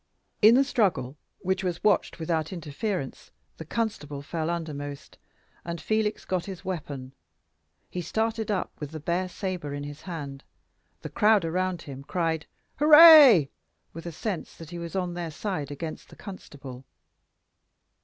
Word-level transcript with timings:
In 0.41 0.55
the 0.55 0.63
struggle, 0.63 1.15
which 1.41 1.63
was 1.63 1.83
watched 1.83 2.17
without 2.17 2.51
interference, 2.51 3.29
the 3.57 3.65
constable 3.65 4.23
fell 4.23 4.49
undermost, 4.49 5.19
and 5.63 5.79
Felix 5.79 6.25
got 6.25 6.45
his 6.45 6.65
weapon. 6.65 7.13
He 7.87 8.01
started 8.01 8.49
up 8.49 8.71
with 8.79 8.89
the 8.89 8.99
bare 8.99 9.29
sabre 9.29 9.75
in 9.75 9.83
his 9.83 10.01
hand. 10.01 10.43
The 11.03 11.09
crowd 11.09 11.43
round 11.45 11.83
him 11.83 12.03
cried 12.03 12.47
"Hurray!" 12.77 13.51
with 13.93 14.07
a 14.07 14.11
sense 14.11 14.55
that 14.55 14.71
he 14.71 14.79
was 14.79 14.95
on 14.95 15.13
their 15.13 15.29
side 15.29 15.69
against 15.69 16.09
the 16.09 16.15
constable. 16.15 16.83